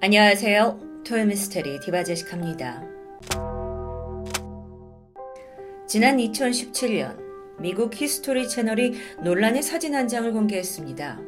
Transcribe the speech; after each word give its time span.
안녕하세요. 0.00 1.02
토요미스테리 1.04 1.80
디바제시캅니다. 1.80 2.84
지난 5.88 6.18
2017년 6.18 7.18
미국 7.58 8.00
히스토리 8.00 8.48
채널이 8.48 8.94
논란의 9.24 9.60
사진 9.64 9.96
한 9.96 10.06
장을 10.06 10.32
공개했습니다. 10.32 11.20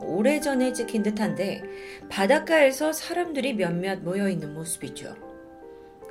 오래전에 0.00 0.72
찍힌 0.72 1.04
듯한데 1.04 1.62
바닷가에서 2.10 2.92
사람들이 2.92 3.54
몇몇 3.54 4.02
모여 4.02 4.28
있는 4.28 4.52
모습이죠. 4.52 5.14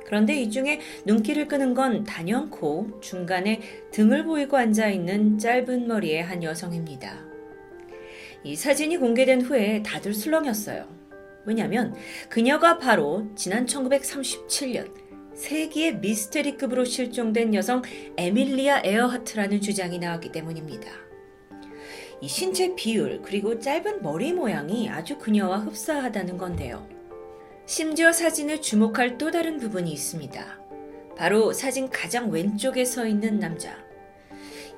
그런데 0.06 0.40
이 0.40 0.50
중에 0.50 0.80
눈길을 1.04 1.46
끄는 1.46 1.74
건 1.74 2.04
단연코 2.04 3.02
중간에 3.02 3.60
등을 3.90 4.24
보이고 4.24 4.56
앉아 4.56 4.88
있는 4.88 5.36
짧은 5.36 5.86
머리의 5.88 6.22
한 6.22 6.42
여성입니다. 6.42 7.22
이 8.44 8.56
사진이 8.56 8.96
공개된 8.96 9.42
후에 9.42 9.82
다들 9.82 10.14
술렁였어요. 10.14 11.01
왜냐하면 11.44 11.94
그녀가 12.28 12.78
바로 12.78 13.26
지난 13.34 13.66
1937년 13.66 14.92
세기의 15.34 15.98
미스테리급으로 15.98 16.84
실종된 16.84 17.54
여성 17.54 17.82
아멜리아 18.16 18.82
에어하트라는 18.84 19.60
주장이 19.60 19.98
나왔기 19.98 20.30
때문입니다. 20.30 20.90
이 22.20 22.28
신체 22.28 22.74
비율 22.76 23.20
그리고 23.22 23.58
짧은 23.58 24.02
머리 24.02 24.32
모양이 24.32 24.88
아주 24.88 25.18
그녀와 25.18 25.58
흡사하다는 25.58 26.38
건데요. 26.38 26.86
심지어 27.66 28.12
사진을 28.12 28.60
주목할 28.60 29.18
또 29.18 29.30
다른 29.30 29.58
부분이 29.58 29.92
있습니다. 29.92 30.60
바로 31.16 31.52
사진 31.52 31.88
가장 31.88 32.30
왼쪽에 32.30 32.84
서 32.84 33.06
있는 33.06 33.38
남자. 33.38 33.76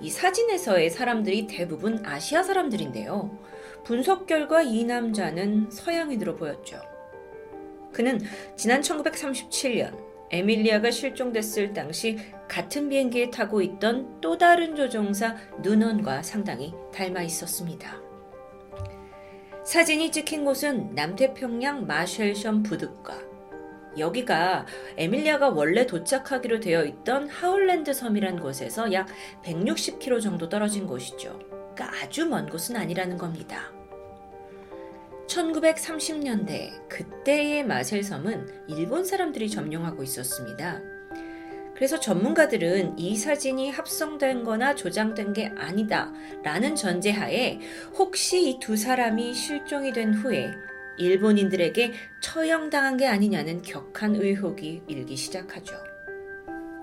이 0.01 0.10
사진에서의 0.10 0.91
사람들이 0.91 1.46
대부분 1.46 2.05
아시아 2.05 2.43
사람들인데요. 2.43 3.38
분석 3.84 4.27
결과 4.27 4.62
이 4.62 4.84
남자는 4.84 5.70
서양인으로 5.70 6.37
보였죠. 6.37 6.80
그는 7.93 8.20
지난 8.57 8.80
1937년 8.80 9.97
에밀리아가 10.30 10.90
실종됐을 10.90 11.73
당시 11.73 12.18
같은 12.49 12.88
비행기에 12.88 13.30
타고 13.30 13.62
있던 13.62 14.21
또 14.21 14.37
다른 14.37 14.74
조종사 14.74 15.37
누넌과 15.62 16.23
상당히 16.23 16.74
닮아 16.93 17.23
있었습니다. 17.23 18.02
사진이 19.65 20.10
찍힌 20.10 20.45
곳은 20.45 20.95
남태평양 20.95 21.87
마쉘섬 21.87 22.65
부둣가. 22.65 23.35
여기가 23.96 24.66
에밀리아가 24.96 25.51
원래 25.51 25.87
도착하기로 25.87 26.60
되어 26.60 26.85
있던 26.85 27.29
하울랜드 27.29 27.93
섬이란 27.93 28.40
곳에서 28.40 28.93
약 28.93 29.07
160km 29.45 30.21
정도 30.21 30.49
떨어진 30.49 30.87
곳이죠. 30.87 31.54
그러니까 31.75 31.91
아주 32.03 32.27
먼 32.27 32.49
곳은 32.49 32.77
아니라는 32.77 33.19
겁니다. 33.19 33.73
1930년대 35.27 36.89
그때의 36.89 37.65
마셀섬은 37.65 38.67
일본 38.69 39.05
사람들이 39.05 39.51
점령하고 39.51 40.02
있었습니다. 40.02 40.80
그래서 41.75 41.99
전문가들은 41.99 42.99
이 42.99 43.17
사진이 43.17 43.71
합성된 43.71 44.45
거나 44.45 44.77
조장된 44.77 45.33
게 45.33 45.52
아니다 45.57 46.13
라는 46.45 46.77
전제하에 46.77 47.59
혹시 47.95 48.51
이 48.51 48.59
두 48.61 48.77
사람이 48.77 49.35
실종이 49.35 49.93
된 49.93 50.15
후에 50.15 50.52
일본인들에게 50.99 51.93
처형당한 52.21 52.97
게 52.97 53.09
아니냐는 53.09 53.61
격한 53.63 54.15
의혹이 54.15 54.85
일기 54.87 55.17
시작하죠. 55.17 55.75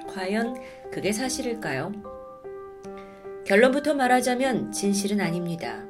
과연 0.10 0.56
그게 0.92 1.14
사실일까요? 1.14 2.11
결론부터 3.52 3.96
말하자면 3.96 4.72
진실은 4.72 5.20
아닙니다. 5.20 5.86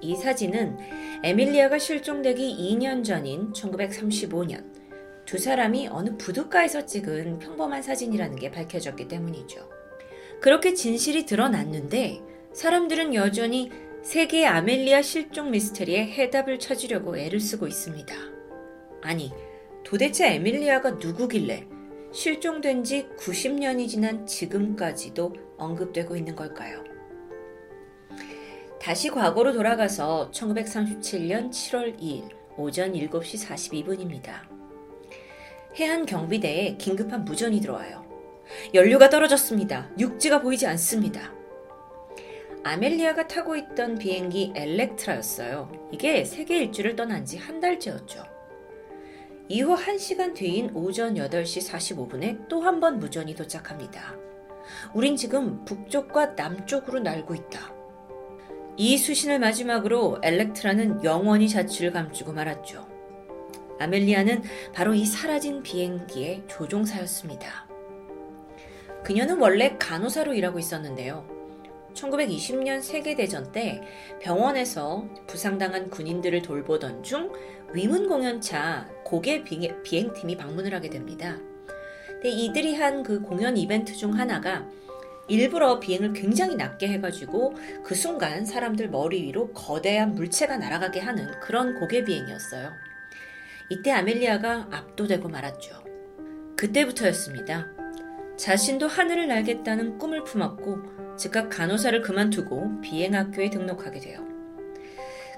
이 0.00 0.14
사진은 0.14 0.78
에밀리아가 1.24 1.76
실종되기 1.76 2.56
2년 2.56 3.02
전인 3.02 3.52
1935년 3.52 4.64
두 5.24 5.38
사람이 5.38 5.88
어느 5.88 6.16
부둣가에서 6.16 6.86
찍은 6.86 7.40
평범한 7.40 7.82
사진이라는 7.82 8.36
게 8.36 8.52
밝혀졌기 8.52 9.08
때문이죠. 9.08 9.68
그렇게 10.40 10.72
진실이 10.74 11.26
드러났는데 11.26 12.20
사람들은 12.52 13.12
여전히 13.12 13.72
세계 14.04 14.46
아멜리아 14.46 15.02
실종 15.02 15.50
미스테리의 15.50 16.12
해답을 16.12 16.60
찾으려고 16.60 17.18
애를 17.18 17.40
쓰고 17.40 17.66
있습니다. 17.66 18.14
아니, 19.02 19.32
도대체 19.82 20.32
에밀리아가 20.32 20.92
누구길래 20.92 21.66
실종된 22.12 22.84
지 22.84 23.06
90년이 23.18 23.88
지난 23.88 24.26
지금까지도 24.26 25.34
언급되고 25.58 26.16
있는 26.16 26.34
걸까요? 26.34 26.82
다시 28.80 29.10
과거로 29.10 29.52
돌아가서 29.52 30.30
1937년 30.32 31.50
7월 31.50 31.98
2일 32.00 32.28
오전 32.56 32.92
7시 32.92 33.46
42분입니다. 33.46 34.40
해안 35.76 36.06
경비대에 36.06 36.76
긴급한 36.76 37.24
무전이 37.24 37.60
들어와요. 37.60 38.04
연료가 38.72 39.10
떨어졌습니다. 39.10 39.90
육지가 39.98 40.40
보이지 40.40 40.66
않습니다. 40.66 41.32
아멜리아가 42.64 43.28
타고 43.28 43.54
있던 43.56 43.98
비행기 43.98 44.52
엘렉트라였어요. 44.56 45.70
이게 45.92 46.24
세계 46.24 46.58
일주를 46.62 46.96
떠난 46.96 47.24
지 47.24 47.36
한 47.38 47.60
달째였죠. 47.60 48.37
이후 49.48 49.74
1시간 49.76 50.34
뒤인 50.34 50.70
오전 50.74 51.14
8시 51.14 51.68
45분에 51.70 52.48
또 52.48 52.60
한 52.62 52.80
번 52.80 52.98
무전이 52.98 53.34
도착합니다. 53.34 54.14
우린 54.94 55.16
지금 55.16 55.64
북쪽과 55.64 56.34
남쪽으로 56.36 57.00
날고 57.00 57.34
있다. 57.34 57.72
이 58.76 58.96
수신을 58.98 59.38
마지막으로 59.38 60.18
엘렉트라는 60.22 61.02
영원히 61.02 61.48
자취를 61.48 61.92
감추고 61.92 62.32
말았죠. 62.32 62.86
아멜리아는 63.80 64.42
바로 64.74 64.94
이 64.94 65.06
사라진 65.06 65.62
비행기의 65.62 66.44
조종사였습니다. 66.46 67.66
그녀는 69.04 69.38
원래 69.38 69.76
간호사로 69.78 70.34
일하고 70.34 70.58
있었는데요. 70.58 71.37
1920년 71.98 72.80
세계대전 72.80 73.52
때 73.52 73.82
병원에서 74.20 75.08
부상당한 75.26 75.90
군인들을 75.90 76.42
돌보던 76.42 77.02
중 77.02 77.32
위문 77.72 78.08
공연차 78.08 78.88
고개 79.04 79.42
비행팀이 79.44 80.36
방문을 80.36 80.72
하게 80.74 80.88
됩니다. 80.90 81.36
근데 82.06 82.30
이들이 82.30 82.74
한 82.74 83.02
그 83.02 83.20
공연 83.20 83.56
이벤트 83.56 83.94
중 83.94 84.18
하나가 84.18 84.66
일부러 85.28 85.78
비행을 85.78 86.14
굉장히 86.14 86.56
낮게 86.56 86.88
해가지고 86.88 87.54
그 87.84 87.94
순간 87.94 88.46
사람들 88.46 88.88
머리 88.88 89.22
위로 89.22 89.52
거대한 89.52 90.14
물체가 90.14 90.56
날아가게 90.56 91.00
하는 91.00 91.38
그런 91.40 91.78
고개 91.78 92.02
비행이었어요. 92.02 92.72
이때 93.70 93.90
아멜리아가 93.90 94.68
압도되고 94.70 95.28
말았죠. 95.28 95.84
그때부터였습니다. 96.56 97.77
자신도 98.38 98.86
하늘을 98.86 99.26
날겠다는 99.26 99.98
꿈을 99.98 100.22
품었고 100.22 101.16
즉각 101.16 101.50
간호사를 101.50 102.00
그만두고 102.00 102.80
비행학교에 102.80 103.50
등록하게 103.50 103.98
돼요. 103.98 104.24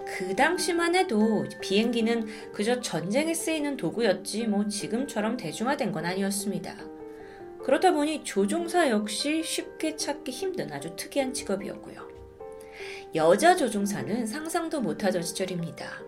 그 0.06 0.36
당시만 0.36 0.94
해도 0.94 1.46
비행기는 1.62 2.26
그저 2.52 2.80
전쟁에 2.80 3.32
쓰이는 3.32 3.76
도구였지 3.76 4.46
뭐 4.46 4.68
지금처럼 4.68 5.38
대중화된 5.38 5.92
건 5.92 6.04
아니었습니다. 6.04 6.76
그렇다 7.62 7.92
보니 7.92 8.22
조종사 8.24 8.90
역시 8.90 9.42
쉽게 9.42 9.96
찾기 9.96 10.30
힘든 10.30 10.70
아주 10.72 10.94
특이한 10.94 11.32
직업이었고요. 11.32 12.08
여자 13.14 13.56
조종사는 13.56 14.26
상상도 14.26 14.80
못하던 14.80 15.22
시절입니다. 15.22 16.02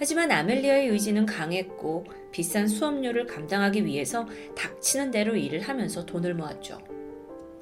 하지만 0.00 0.32
아멜리아의 0.32 0.88
의지는 0.88 1.26
강했고 1.26 2.06
비싼 2.32 2.66
수업료를 2.66 3.26
감당하기 3.26 3.84
위해서 3.84 4.26
닥치는 4.56 5.10
대로 5.10 5.36
일을 5.36 5.60
하면서 5.60 6.06
돈을 6.06 6.32
모았죠. 6.32 6.78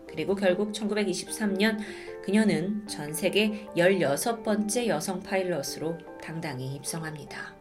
그리고 0.06 0.36
결국 0.36 0.70
1923년 0.70 1.78
그녀는 2.22 2.86
전 2.86 3.12
세계 3.12 3.66
16번째 3.76 4.86
여성 4.86 5.20
파일럿으로 5.20 5.98
당당히 6.22 6.76
입성합니다. 6.76 7.56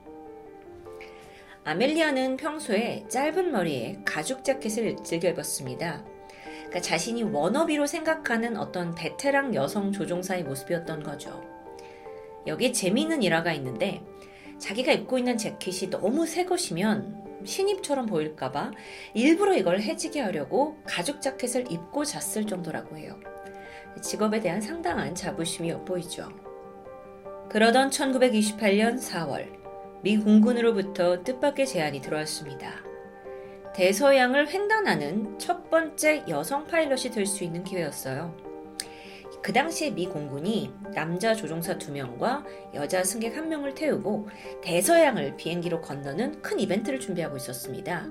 아멜리아는 1.63 2.37
평소에 2.37 3.05
짧은 3.09 3.51
머리에 3.51 3.99
가죽 4.05 4.43
자켓을 4.43 4.97
즐겨 5.03 5.29
입었습니다. 5.29 6.05
그러니까 6.55 6.81
자신이 6.81 7.23
워너비로 7.23 7.87
생각하는 7.87 8.55
어떤 8.57 8.93
베테랑 8.93 9.55
여성 9.55 9.91
조종사의 9.91 10.43
모습이었던 10.43 11.01
거죠. 11.01 11.43
여기에 12.45 12.73
재미있는 12.73 13.23
일화가 13.23 13.53
있는데 13.53 14.03
자기가 14.59 14.91
입고 14.91 15.17
있는 15.17 15.37
재킷이 15.37 15.89
너무 15.89 16.25
새 16.25 16.45
것이면 16.45 17.43
신입처럼 17.45 18.07
보일까봐 18.07 18.71
일부러 19.13 19.55
이걸 19.55 19.79
해지게 19.79 20.19
하려고 20.21 20.77
가죽 20.85 21.21
자켓을 21.21 21.71
입고 21.71 22.03
잤을 22.03 22.47
정도라고 22.47 22.97
해요. 22.97 23.19
직업에 24.01 24.39
대한 24.39 24.61
상당한 24.61 25.15
자부심이 25.15 25.69
엿보이죠. 25.69 26.29
그러던 27.49 27.89
1928년 27.89 28.99
4월, 28.99 29.47
미 30.03 30.17
공군으로부터 30.17 31.23
뜻밖의 31.23 31.65
제안이 31.65 32.01
들어왔습니다. 32.01 32.83
대서양을 33.73 34.49
횡단하는 34.49 35.37
첫 35.39 35.69
번째 35.69 36.23
여성 36.27 36.65
파일럿이 36.65 37.11
될 37.11 37.25
수 37.25 37.43
있는 37.43 37.63
기회였어요. 37.63 38.46
그 39.41 39.53
당시에 39.53 39.91
미 39.91 40.07
공군이 40.07 40.73
남자 40.93 41.33
조종사 41.33 41.77
2명과 41.77 42.43
여자 42.73 43.03
승객 43.03 43.35
1명을 43.35 43.75
태우고 43.75 44.27
대서양을 44.61 45.37
비행기로 45.37 45.81
건너는 45.81 46.41
큰 46.41 46.59
이벤트를 46.59 46.99
준비하고 46.99 47.37
있었습니다. 47.37 48.07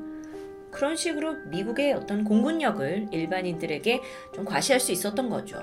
그런 0.70 0.96
식으로 0.96 1.34
미국의 1.46 1.93
어떤 1.94 2.25
공군력을 2.25 3.08
일반인들에게 3.11 4.02
좀 4.34 4.44
과시할 4.44 4.81
수 4.81 4.93
있었던 4.93 5.31
거죠. 5.31 5.61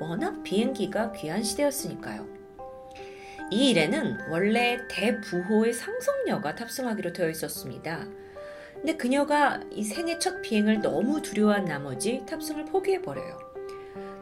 워낙 0.00 0.42
비행기가 0.42 1.12
귀한 1.12 1.42
시대였으니까요. 1.42 2.26
이 3.50 3.70
일에는 3.70 4.30
원래 4.30 4.78
대부호의 4.88 5.72
상속녀가 5.72 6.54
탑승하기로 6.54 7.12
되어 7.12 7.28
있었습니다. 7.28 8.06
근데 8.72 8.96
그녀가 8.96 9.60
이 9.70 9.84
생애 9.84 10.18
첫 10.18 10.42
비행을 10.42 10.80
너무 10.80 11.20
두려워한 11.22 11.66
나머지 11.66 12.24
탑승을 12.26 12.64
포기해버려요. 12.64 13.51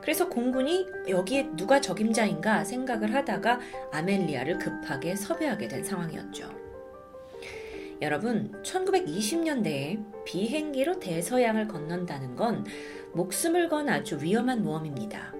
그래서 0.02 0.28
공군이 0.28 0.86
여기에 1.08 1.50
누가 1.56 1.80
적임자인가 1.80 2.64
생각을 2.64 3.14
하다가 3.14 3.60
아멜리아를 3.92 4.58
급하게 4.58 5.14
섭외하게 5.14 5.68
된 5.68 5.84
상황이었죠. 5.84 6.48
여러분, 8.02 8.50
1920년대에 8.62 10.24
비행기로 10.24 11.00
대서양을 11.00 11.68
건넌다는 11.68 12.34
건 12.34 12.64
목숨을 13.12 13.68
건 13.68 13.88
아주 13.90 14.18
위험한 14.20 14.62
모험입니다. 14.62 15.34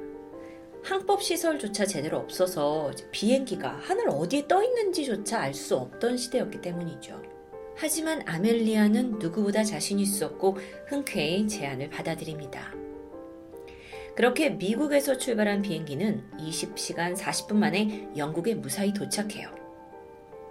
항법 0.83 1.23
시설조차 1.23 1.87
제대로 1.87 2.19
없어서 2.19 2.91
비행기가 3.11 3.79
하늘 3.81 4.09
어디에 4.11 4.47
떠 4.47 4.63
있는지조차 4.63 5.41
알 5.41 5.55
수 5.55 5.77
없던 5.77 6.17
시대였기 6.17 6.61
때문이죠. 6.61 7.23
하지만 7.77 8.23
아멜리아는 8.27 9.19
누구보다 9.19 9.65
자신 9.65 9.99
있었고 9.99 10.59
흔쾌히 10.87 11.49
제안을 11.49 11.89
받아들입니다. 11.89 12.75
그렇게 14.21 14.51
미국에서 14.51 15.17
출발한 15.17 15.63
비행기는 15.63 16.23
20시간 16.39 17.17
40분 17.17 17.55
만에 17.55 18.07
영국에 18.19 18.55
무사히 18.55 18.93
도착해요. 18.93 19.49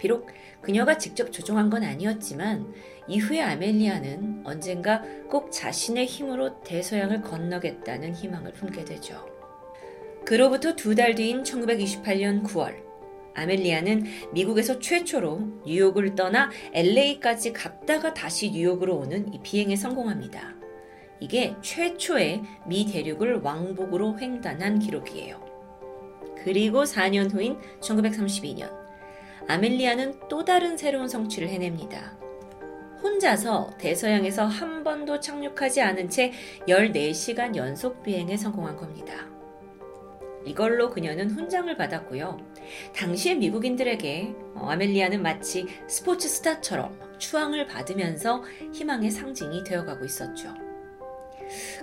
비록 0.00 0.26
그녀가 0.60 0.98
직접 0.98 1.30
조종한 1.30 1.70
건 1.70 1.84
아니었지만 1.84 2.74
이후에 3.06 3.40
아멜리아는 3.40 4.42
언젠가 4.44 5.04
꼭 5.30 5.52
자신의 5.52 6.06
힘으로 6.06 6.60
대서양을 6.64 7.22
건너겠다는 7.22 8.12
희망을 8.12 8.54
품게 8.54 8.84
되죠. 8.86 9.24
그로부터 10.24 10.74
두 10.74 10.96
달 10.96 11.14
뒤인 11.14 11.44
1928년 11.44 12.42
9월, 12.42 12.74
아멜리아는 13.34 14.04
미국에서 14.32 14.80
최초로 14.80 15.62
뉴욕을 15.64 16.16
떠나 16.16 16.50
LA까지 16.72 17.52
갔다가 17.52 18.14
다시 18.14 18.50
뉴욕으로 18.50 18.96
오는 18.96 19.32
이 19.32 19.38
비행에 19.40 19.76
성공합니다. 19.76 20.59
이게 21.20 21.54
최초의 21.60 22.42
미 22.66 22.90
대륙을 22.90 23.40
왕복으로 23.42 24.18
횡단한 24.18 24.78
기록이에요. 24.78 25.38
그리고 26.42 26.84
4년 26.84 27.32
후인 27.32 27.58
1932년, 27.80 28.72
아멜리아는 29.46 30.28
또 30.28 30.44
다른 30.44 30.76
새로운 30.76 31.08
성취를 31.08 31.48
해냅니다. 31.48 32.16
혼자서 33.02 33.74
대서양에서 33.78 34.46
한 34.46 34.84
번도 34.84 35.20
착륙하지 35.20 35.80
않은 35.80 36.08
채 36.08 36.32
14시간 36.68 37.56
연속 37.56 38.02
비행에 38.02 38.36
성공한 38.36 38.76
겁니다. 38.76 39.26
이걸로 40.44 40.88
그녀는 40.90 41.30
훈장을 41.30 41.74
받았고요. 41.76 42.38
당시의 42.96 43.36
미국인들에게 43.36 44.34
어, 44.54 44.70
아멜리아는 44.70 45.22
마치 45.22 45.66
스포츠 45.86 46.28
스타처럼 46.28 46.98
추앙을 47.18 47.66
받으면서 47.66 48.42
희망의 48.72 49.10
상징이 49.10 49.64
되어가고 49.64 50.04
있었죠. 50.04 50.69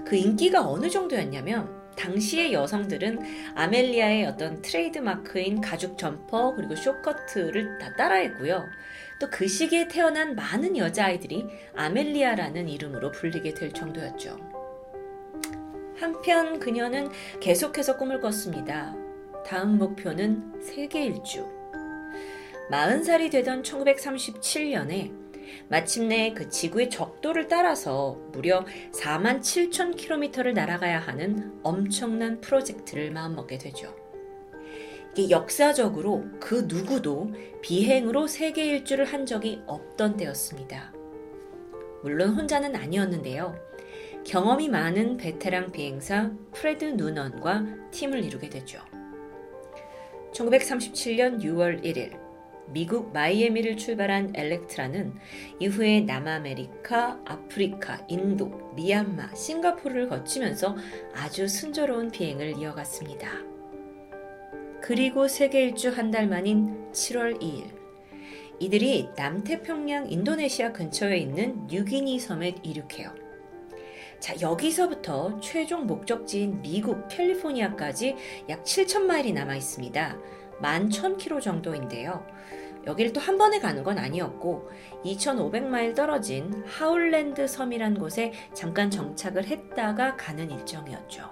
그 0.06 0.16
인기가 0.16 0.68
어느 0.68 0.90
정도였냐면 0.90 1.76
당시의 1.98 2.54
여성들은 2.54 3.20
아멜리아의 3.56 4.26
어떤 4.26 4.62
트레이드 4.62 5.00
마크인 5.00 5.62
가죽 5.62 5.98
점퍼 5.98 6.54
그리고 6.56 6.76
쇼커트를 6.76 7.80
다 7.80 7.96
따라했고요. 7.96 8.66
또 9.20 9.28
그 9.32 9.48
시기에 9.48 9.88
태어난 9.88 10.36
많은 10.36 10.78
여자아이들이 10.78 11.48
아멜리아라는 11.76 12.70
이름으로 12.70 13.12
불리게 13.12 13.56
될 13.56 13.74
정도였죠. 13.74 14.38
한편 16.00 16.60
그녀는 16.60 17.10
계속해서 17.40 17.98
꿈을 17.98 18.22
꿨습니다. 18.22 18.96
다음 19.46 19.78
목표는 19.80 20.62
세계 20.62 21.06
일주. 21.06 21.48
40살이 22.70 23.32
되던 23.32 23.64
1937년에 23.64 25.27
마침내 25.70 26.34
그 26.34 26.50
지구의 26.50 26.90
적도를 26.90 27.48
따라서 27.48 28.20
무려 28.32 28.66
4만 28.92 29.40
7천 29.40 29.96
킬로미터를 29.96 30.54
날아가야 30.54 31.00
하는 31.00 31.60
엄청난 31.64 32.42
프로젝트를 32.42 33.12
마음먹게 33.12 33.58
되죠. 33.58 33.96
이게 35.16 35.30
역사적으로 35.32 36.26
그 36.40 36.66
누구도 36.68 37.32
비행으로 37.62 38.28
세계 38.28 38.66
일주를 38.66 39.06
한 39.06 39.26
적이 39.26 39.62
없던 39.66 40.18
때였습니다. 40.18 40.94
물론 42.04 42.36
혼자는 42.36 42.76
아니었는데요. 42.76 43.56
경험이 44.26 44.70
많은 44.70 45.18
베테랑 45.18 45.72
비행사 45.72 46.32
프레드 46.54 46.86
누넌과 46.86 47.66
팀을 47.92 48.24
이루게 48.24 48.50
되죠. 48.50 48.80
1937년 50.34 51.42
6월 51.42 51.84
1일 51.84 52.27
미국 52.72 53.14
마이애미를 53.14 53.78
출발한 53.78 54.32
엘렉트라는 54.36 55.14
이후에 55.60 56.02
남아메리카, 56.02 57.22
아프리카, 57.26 58.06
인도, 58.08 58.72
미얀마, 58.76 59.34
싱가포르를 59.36 60.10
거치면서 60.10 60.76
아주 61.16 61.48
순조로운 61.48 62.12
비행을 62.12 62.58
이어갔습니다. 62.58 63.30
그리고 64.82 65.28
세계 65.28 65.64
일주 65.64 65.90
한 65.90 66.12
달 66.12 66.28
만인 66.28 66.92
7월 66.92 67.42
2일, 67.42 67.66
이들이 68.60 69.10
남태평양 69.16 70.12
인도네시아 70.12 70.72
근처에 70.74 71.18
있는 71.18 71.68
뉴기니 71.68 72.20
섬에 72.20 72.56
이륙해요. 72.64 73.12
자, 74.20 74.34
여기서부터 74.42 75.40
최종 75.42 75.86
목적지인 75.86 76.62
미국 76.64 77.08
캘리포니아까지 77.08 78.16
약 78.50 78.64
7,000마일이 78.64 79.34
남아 79.34 79.56
있습니다. 79.56 80.18
11,000km 80.62 81.42
정도인데요. 81.42 82.26
여기를 82.86 83.12
또한 83.12 83.38
번에 83.38 83.60
가는 83.60 83.84
건 83.84 83.98
아니었고 83.98 84.70
2,500마일 85.04 85.94
떨어진 85.94 86.64
하울랜드 86.66 87.48
섬이란 87.48 88.00
곳에 88.00 88.32
잠깐 88.54 88.90
정착을 88.90 89.46
했다가 89.46 90.16
가는 90.16 90.50
일정이었죠. 90.50 91.30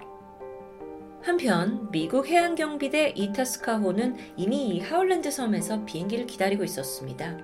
한편 1.22 1.90
미국 1.90 2.28
해안경비대 2.28 3.14
이타스카호는 3.16 4.16
이미 4.36 4.68
이 4.68 4.80
하울랜드 4.80 5.30
섬에서 5.30 5.84
비행기를 5.84 6.26
기다리고 6.26 6.62
있었습니다. 6.62 7.38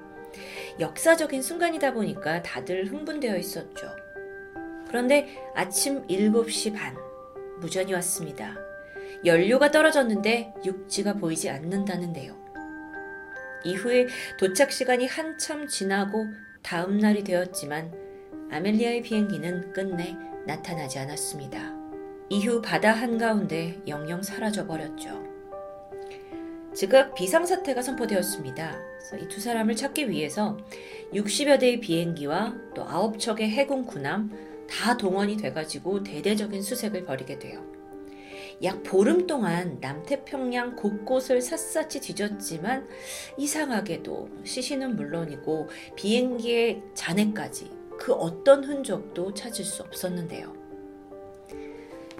역사적인 0.79 1.43
순간이다 1.43 1.93
보니까 1.93 2.43
다들 2.43 2.87
흥분되어 2.87 3.37
있었죠. 3.39 3.89
그런데 4.87 5.43
아침 5.55 6.07
7시 6.07 6.75
반, 6.75 6.97
무전이 7.61 7.93
왔습니다. 7.95 8.72
연료가 9.25 9.71
떨어졌는데 9.71 10.55
육지가 10.65 11.15
보이지 11.15 11.49
않는다는데요. 11.49 12.37
이후에 13.65 14.09
도착 14.39 14.73
시간이 14.73 15.07
한참 15.07 15.69
지나고 15.69 16.27
다음 16.63 16.99
날이 16.99 17.23
되었지만 17.23 17.93
아멜리아의 18.51 19.03
비행기는 19.03 19.73
끝내 19.73 20.17
나타나지 20.47 20.99
않았습니다. 20.99 21.73
이후 22.29 22.61
바다 22.61 22.93
한가운데 22.93 23.81
영영 23.87 24.23
사라져 24.23 24.67
버렸죠. 24.67 25.23
즉각 26.75 27.15
비상사태가 27.15 27.83
선포되었습니다. 27.83 28.79
이 29.21 29.29
두 29.29 29.41
사람을 29.41 29.77
찾기 29.77 30.09
위해서 30.09 30.57
60여 31.13 31.61
대의 31.61 31.81
비행기와 31.81 32.55
또 32.75 32.85
9척의 32.87 33.43
해군 33.43 33.85
군함 33.85 34.31
다 34.71 34.97
동원이 34.97 35.37
돼가지고 35.37 36.03
대대적인 36.03 36.63
수색을 36.63 37.05
벌이게 37.05 37.39
돼요. 37.39 37.63
약 38.63 38.83
보름 38.85 39.27
동안 39.27 39.79
남태평양 39.81 40.77
곳곳을 40.77 41.41
샅샅이 41.41 42.01
뒤졌지만 42.01 42.89
이상하게도 43.37 44.29
시신은 44.45 44.95
물론이고 44.95 45.69
비행기의 45.97 46.83
잔해까지 46.95 47.71
그 47.99 48.13
어떤 48.13 48.63
흔적도 48.65 49.35
찾을 49.35 49.65
수 49.65 49.83
없었는데요. 49.83 50.53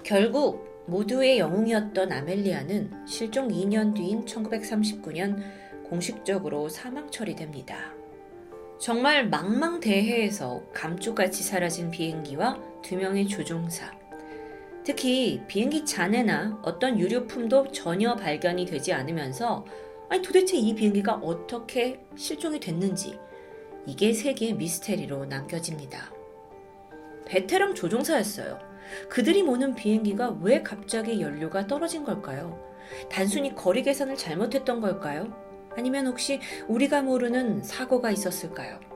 결국 0.03 0.83
모두의 0.85 1.39
영웅이었던 1.39 2.11
아멜리아는 2.11 3.07
실종 3.07 3.47
2년 3.47 3.95
뒤인 3.95 4.25
1939년 4.25 5.41
공식적으로 5.85 6.67
사망 6.67 7.09
처리됩니다. 7.09 7.93
정말 8.79 9.29
망망대해에서 9.29 10.61
감쪽같이 10.73 11.41
사라진 11.41 11.89
비행기와 11.89 12.59
두 12.81 12.97
명의 12.97 13.27
조종사, 13.27 13.97
특히 14.83 15.41
비행기 15.47 15.85
잔해나 15.85 16.59
어떤 16.61 16.99
유류품도 16.99 17.71
전혀 17.71 18.15
발견이 18.15 18.65
되지 18.65 18.91
않으면서 18.91 19.65
아니 20.09 20.21
도대체 20.21 20.57
이 20.57 20.75
비행기가 20.75 21.13
어떻게 21.15 22.03
실종이 22.15 22.59
됐는지 22.59 23.17
이게 23.85 24.13
세계의 24.13 24.53
미스테리로 24.53 25.25
남겨집니다. 25.25 26.11
베테랑 27.25 27.75
조종사였어요. 27.75 28.59
그들이 29.09 29.43
모는 29.43 29.75
비행기가 29.75 30.37
왜 30.41 30.61
갑자기 30.61 31.21
연료가 31.21 31.67
떨어진 31.67 32.03
걸까요? 32.03 32.61
단순히 33.09 33.55
거리 33.55 33.81
계산을 33.81 34.17
잘못했던 34.17 34.81
걸까요? 34.81 35.33
아니면 35.75 36.07
혹시 36.07 36.39
우리가 36.67 37.01
모르는 37.01 37.63
사고가 37.63 38.11
있었을까요? 38.11 38.92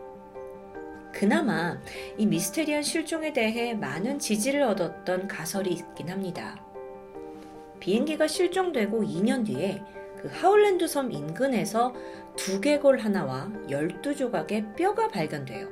그나마 1.13 1.77
이 2.17 2.25
미스테리한 2.25 2.83
실종에 2.83 3.33
대해 3.33 3.73
많은 3.73 4.19
지지를 4.19 4.61
얻었던 4.63 5.27
가설이 5.27 5.71
있긴 5.71 6.09
합니다. 6.09 6.61
비행기가 7.79 8.27
실종되고 8.27 9.03
2년 9.03 9.45
뒤에 9.45 9.81
그 10.21 10.29
하울랜드 10.31 10.87
섬 10.87 11.11
인근에서 11.11 11.93
두개골 12.35 12.99
하나와 12.99 13.51
12조각의 13.69 14.75
뼈가 14.75 15.07
발견돼요. 15.07 15.69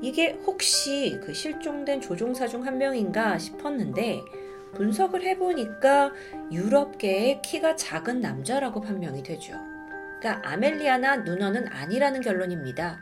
이게 0.00 0.32
혹시 0.46 1.18
그 1.24 1.32
실종된 1.32 2.00
조종사 2.00 2.46
중 2.46 2.66
한 2.66 2.78
명인가 2.78 3.38
싶었는데 3.38 4.20
분석을 4.74 5.22
해보니까 5.22 6.12
유럽계의 6.50 7.40
키가 7.42 7.76
작은 7.76 8.20
남자라고 8.20 8.80
판명이 8.80 9.22
되죠. 9.22 9.54
그러니까 10.20 10.50
아멜리아나 10.50 11.16
누너는 11.16 11.68
아니라는 11.68 12.20
결론입니다. 12.20 13.00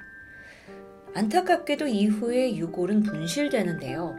안타깝게도 1.17 1.87
이후에 1.87 2.57
유골은 2.57 3.05
분실되는데요. 3.05 4.17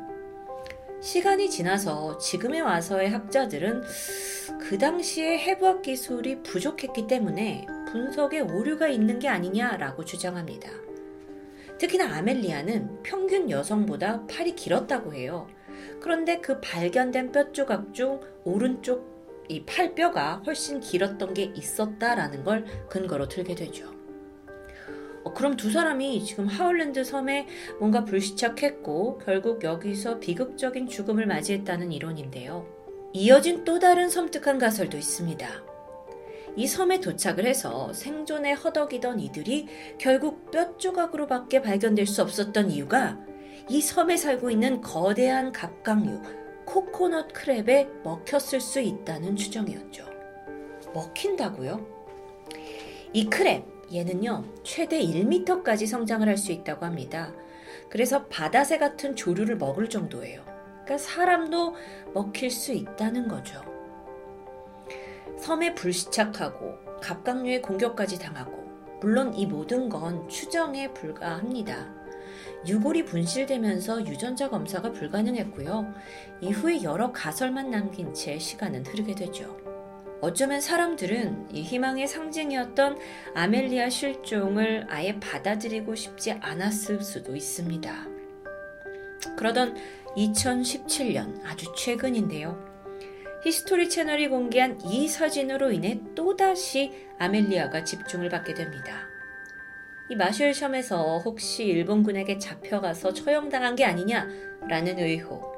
시간이 1.01 1.49
지나서 1.49 2.17
지금에 2.17 2.61
와서의 2.61 3.09
학자들은 3.09 3.83
그 4.61 4.77
당시에 4.77 5.37
해부학 5.39 5.81
기술이 5.81 6.41
부족했기 6.41 7.05
때문에 7.07 7.67
분석에 7.91 8.39
오류가 8.39 8.87
있는 8.87 9.19
게 9.19 9.27
아니냐라고 9.27 10.05
주장합니다. 10.05 10.69
특히나 11.77 12.15
아멜리아는 12.15 13.03
평균 13.03 13.49
여성보다 13.49 14.25
팔이 14.27 14.55
길었다고 14.55 15.13
해요. 15.13 15.47
그런데 15.99 16.39
그 16.39 16.61
발견된 16.61 17.33
뼈 17.33 17.51
조각 17.51 17.93
중 17.93 18.21
오른쪽 18.45 19.45
이 19.49 19.65
팔뼈가 19.65 20.43
훨씬 20.45 20.79
길었던 20.79 21.33
게 21.33 21.51
있었다라는 21.55 22.45
걸 22.45 22.65
근거로 22.89 23.27
들게 23.27 23.53
되죠. 23.53 23.94
어, 25.25 25.33
그럼 25.33 25.57
두 25.57 25.71
사람이 25.71 26.23
지금 26.23 26.47
하울랜드 26.47 27.03
섬에 27.03 27.47
뭔가 27.79 28.05
불시착했고 28.05 29.17
결국 29.25 29.63
여기서 29.63 30.19
비극적인 30.19 30.87
죽음을 30.87 31.25
맞이했다는 31.25 31.91
이론인데요. 31.91 32.65
이어진 33.11 33.63
또 33.65 33.79
다른 33.79 34.07
섬뜩한 34.07 34.59
가설도 34.59 34.97
있습니다. 34.97 35.47
이 36.57 36.67
섬에 36.67 37.01
도착을 37.01 37.45
해서 37.45 37.91
생존에 37.91 38.53
허덕이던 38.53 39.19
이들이 39.19 39.67
결국 39.97 40.51
뼈 40.51 40.77
조각으로밖에 40.77 41.61
발견될 41.61 42.05
수 42.05 42.21
없었던 42.21 42.71
이유가 42.71 43.19
이 43.67 43.81
섬에 43.81 44.15
살고 44.15 44.51
있는 44.51 44.79
거대한 44.79 45.51
갑각류 45.51 46.21
코코넛 46.65 47.33
크랩에 47.33 48.03
먹혔을 48.03 48.61
수 48.61 48.79
있다는 48.79 49.35
추정이었죠. 49.35 50.05
먹힌다고요? 50.93 51.85
이 53.13 53.29
크랩, 53.29 53.74
얘는요, 53.93 54.43
최대 54.63 54.99
1m까지 54.99 55.87
성장을 55.87 56.27
할 56.27 56.37
수 56.37 56.51
있다고 56.51 56.85
합니다. 56.85 57.33
그래서 57.89 58.25
바다새 58.25 58.77
같은 58.77 59.15
조류를 59.15 59.57
먹을 59.57 59.89
정도예요. 59.89 60.43
그러니까 60.83 60.97
사람도 60.97 61.75
먹힐 62.13 62.49
수 62.51 62.73
있다는 62.73 63.27
거죠. 63.27 63.61
섬에 65.39 65.75
불시착하고 65.75 66.99
갑각류의 67.01 67.61
공격까지 67.61 68.19
당하고 68.19 68.65
물론 69.01 69.33
이 69.33 69.45
모든 69.45 69.89
건 69.89 70.27
추정에 70.29 70.91
불과합니다. 70.93 71.93
유골이 72.67 73.05
분실되면서 73.05 74.07
유전자 74.07 74.49
검사가 74.49 74.91
불가능했고요. 74.91 75.93
이후에 76.41 76.83
여러 76.83 77.11
가설만 77.11 77.69
남긴 77.69 78.13
채 78.13 78.39
시간은 78.39 78.85
흐르게 78.85 79.13
되죠. 79.13 79.57
어쩌면 80.21 80.61
사람들은 80.61 81.49
이 81.51 81.61
희망의 81.61 82.07
상징이었던 82.07 82.97
아멜리아 83.35 83.89
실종을 83.89 84.85
아예 84.89 85.19
받아들이고 85.19 85.93
싶지 85.95 86.31
않았을 86.31 87.01
수도 87.01 87.35
있습니다. 87.35 88.07
그러던 89.37 89.75
2017년 90.15 91.43
아주 91.43 91.73
최근인데요. 91.75 92.73
히스토리 93.43 93.89
채널이 93.89 94.29
공개한 94.29 94.79
이 94.81 95.07
사진으로 95.07 95.71
인해 95.71 95.99
또다시 96.15 96.91
아멜리아가 97.19 97.83
집중을 97.83 98.29
받게 98.29 98.55
됩니다. 98.55 99.07
이 100.09 100.15
마셜 100.15 100.53
섬에서 100.53 101.19
혹시 101.19 101.65
일본군에게 101.65 102.37
잡혀가서 102.37 103.13
처형당한 103.13 103.75
게 103.75 103.85
아니냐라는 103.85 104.99
의혹. 104.99 105.54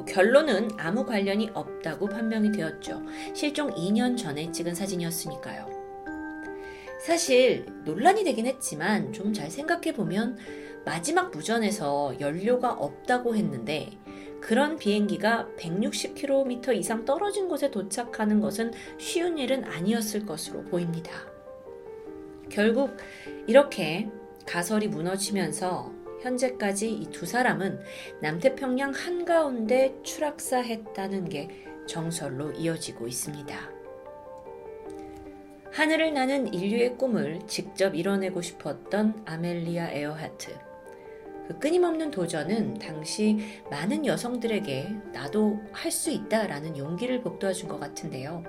뭐 0.00 0.04
결론은 0.06 0.70
아무 0.78 1.04
관련이 1.04 1.50
없다고 1.52 2.08
판명이 2.08 2.52
되었죠. 2.52 3.02
실종 3.34 3.70
2년 3.70 4.16
전에 4.16 4.50
찍은 4.50 4.74
사진이었으니까요. 4.74 5.68
사실 7.04 7.66
논란이 7.84 8.24
되긴 8.24 8.46
했지만 8.46 9.12
좀 9.12 9.34
잘 9.34 9.50
생각해 9.50 9.92
보면 9.92 10.38
마지막 10.86 11.30
무전에서 11.30 12.14
연료가 12.18 12.72
없다고 12.72 13.36
했는데 13.36 13.90
그런 14.40 14.78
비행기가 14.78 15.48
160km 15.58 16.74
이상 16.76 17.04
떨어진 17.04 17.46
곳에 17.46 17.70
도착하는 17.70 18.40
것은 18.40 18.72
쉬운 18.96 19.36
일은 19.36 19.64
아니었을 19.64 20.24
것으로 20.24 20.64
보입니다. 20.64 21.12
결국 22.48 22.96
이렇게 23.46 24.08
가설이 24.46 24.88
무너지면서 24.88 25.99
현재까지 26.22 26.92
이 26.92 27.10
두 27.10 27.26
사람은 27.26 27.80
남태평양 28.22 28.92
한가운데 28.92 29.94
추락사했다는 30.02 31.28
게 31.28 31.48
정설로 31.86 32.52
이어지고 32.52 33.08
있습니다. 33.08 33.56
하늘을 35.72 36.12
나는 36.14 36.52
인류의 36.52 36.96
꿈을 36.96 37.40
직접 37.46 37.94
이뤄내고 37.94 38.42
싶었던 38.42 39.22
아멜리아 39.24 39.90
에어하트. 39.90 40.56
그 41.46 41.58
끊임없는 41.58 42.10
도전은 42.10 42.74
당시 42.74 43.38
많은 43.70 44.06
여성들에게 44.06 44.88
나도 45.12 45.60
할 45.72 45.90
수 45.90 46.10
있다라는 46.10 46.76
용기를 46.76 47.22
북돋아준 47.22 47.68
것 47.68 47.80
같은데요. 47.80 48.44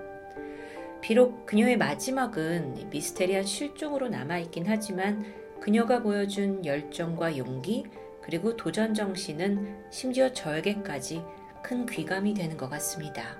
비록 1.01 1.47
그녀의 1.47 1.77
마지막은 1.77 2.89
미스테리한 2.91 3.43
실종으로 3.43 4.09
남아있긴 4.09 4.65
하지만 4.67 5.25
그녀가 5.61 6.01
보여준 6.01 6.65
열정과 6.65 7.37
용기 7.37 7.85
그리고 8.23 8.57
도전 8.57 8.95
정신은 8.95 9.85
심지어 9.91 10.33
저에게까지 10.33 11.23
큰 11.63 11.85
귀감이 11.85 12.33
되는 12.33 12.57
것 12.57 12.67
같습니다. 12.71 13.37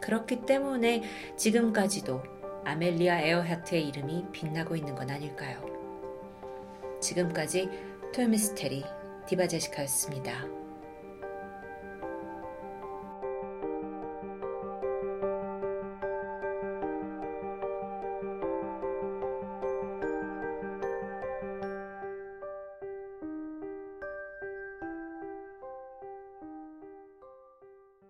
그렇기 0.00 0.46
때문에 0.46 1.02
지금까지도 1.36 2.22
아멜리아 2.64 3.20
에어하트의 3.20 3.88
이름이 3.88 4.26
빛나고 4.32 4.74
있는 4.74 4.94
건 4.94 5.10
아닐까요? 5.10 5.62
지금까지 7.00 7.68
토요미스테리 8.14 8.84
디바제시카였습니다. 9.26 10.57